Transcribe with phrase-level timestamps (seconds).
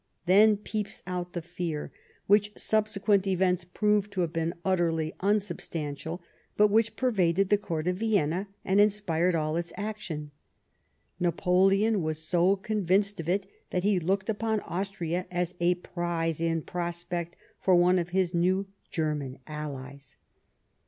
[0.25, 1.91] Then peeps out the fear,
[2.25, 6.23] which subsequent events proved to have been utterly unsubstantial,
[6.57, 10.31] but which pervaded the Court of Vienna, and inspired all its action:
[10.77, 16.63] *' Napoleon was so convinced of it that he looked upon Austria as a prize in
[16.63, 20.17] prospect for one of his new German allies."